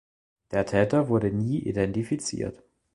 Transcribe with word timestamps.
Der 0.49 0.65
Täter 0.65 1.09
wurde 1.09 1.29
nie 1.31 1.59
identifiziert. 1.59 2.63